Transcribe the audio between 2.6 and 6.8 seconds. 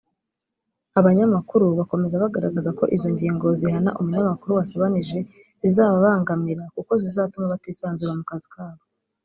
ko izo ngingo zihana umunyamakuru wasebanije zizababangamira